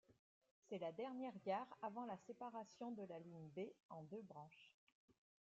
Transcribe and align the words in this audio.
C'est 0.63 0.79
la 0.79 0.91
dernière 0.91 1.37
gare 1.45 1.77
avant 1.83 2.05
la 2.07 2.17
séparation 2.17 2.89
de 2.91 3.03
la 3.05 3.19
ligne 3.19 3.51
B 3.55 3.59
en 3.91 4.01
deux 4.05 4.23
branches. 4.23 4.73